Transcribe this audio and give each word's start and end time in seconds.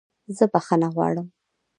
زه 0.35 0.45
بخښنه 0.53 0.87
غواړم 0.95 1.27